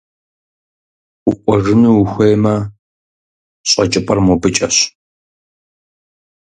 [1.29, 2.55] Укӏуэжыну ухуеймэ,
[3.69, 4.77] щӏэкӏыпӏэр мобыкӏэщ.